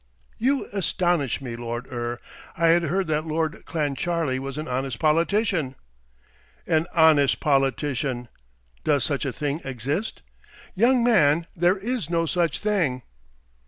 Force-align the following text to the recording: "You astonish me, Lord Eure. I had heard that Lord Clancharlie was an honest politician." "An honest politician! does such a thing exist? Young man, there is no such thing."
"You 0.39 0.65
astonish 0.73 1.41
me, 1.41 1.55
Lord 1.55 1.85
Eure. 1.91 2.19
I 2.57 2.69
had 2.69 2.81
heard 2.85 3.05
that 3.05 3.27
Lord 3.27 3.63
Clancharlie 3.67 4.39
was 4.39 4.57
an 4.57 4.67
honest 4.67 4.97
politician." 4.97 5.75
"An 6.65 6.87
honest 6.95 7.39
politician! 7.39 8.27
does 8.83 9.03
such 9.03 9.25
a 9.25 9.31
thing 9.31 9.61
exist? 9.63 10.23
Young 10.73 11.03
man, 11.03 11.45
there 11.55 11.77
is 11.77 12.09
no 12.09 12.25
such 12.25 12.57
thing." 12.57 13.03